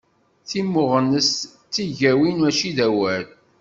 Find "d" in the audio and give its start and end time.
1.67-1.71, 2.77-2.79